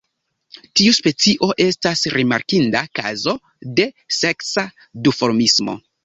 [0.79, 3.35] Tiu specio estas rimarkinda kazo
[3.81, 3.85] de
[4.21, 4.65] seksa
[5.09, 5.77] duformismo.